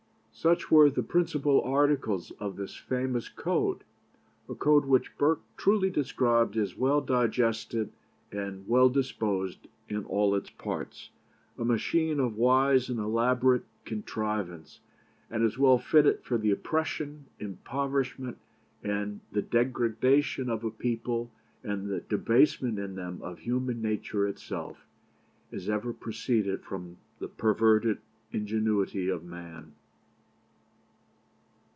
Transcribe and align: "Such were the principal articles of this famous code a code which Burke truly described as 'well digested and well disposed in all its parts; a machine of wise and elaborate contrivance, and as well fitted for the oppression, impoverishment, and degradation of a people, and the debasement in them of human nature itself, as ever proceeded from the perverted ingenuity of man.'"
"Such 0.33 0.71
were 0.71 0.89
the 0.89 1.03
principal 1.03 1.61
articles 1.61 2.31
of 2.39 2.55
this 2.55 2.75
famous 2.75 3.29
code 3.29 3.83
a 4.49 4.55
code 4.55 4.85
which 4.85 5.15
Burke 5.19 5.41
truly 5.55 5.91
described 5.91 6.57
as 6.57 6.75
'well 6.75 6.99
digested 6.99 7.91
and 8.31 8.67
well 8.67 8.89
disposed 8.89 9.67
in 9.87 10.03
all 10.05 10.33
its 10.33 10.49
parts; 10.49 11.11
a 11.59 11.65
machine 11.65 12.19
of 12.19 12.37
wise 12.37 12.89
and 12.89 12.97
elaborate 12.99 13.65
contrivance, 13.85 14.79
and 15.29 15.43
as 15.43 15.59
well 15.59 15.77
fitted 15.77 16.23
for 16.23 16.39
the 16.39 16.49
oppression, 16.49 17.25
impoverishment, 17.37 18.39
and 18.83 19.19
degradation 19.51 20.49
of 20.49 20.63
a 20.63 20.71
people, 20.71 21.29
and 21.61 21.87
the 21.87 21.99
debasement 21.99 22.79
in 22.79 22.95
them 22.95 23.21
of 23.21 23.39
human 23.39 23.79
nature 23.79 24.27
itself, 24.27 24.87
as 25.51 25.69
ever 25.69 25.93
proceeded 25.93 26.63
from 26.63 26.97
the 27.19 27.27
perverted 27.27 27.99
ingenuity 28.31 29.07
of 29.07 29.23
man.'" 29.23 29.73